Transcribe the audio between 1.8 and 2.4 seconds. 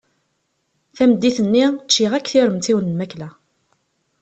ččiɣ akk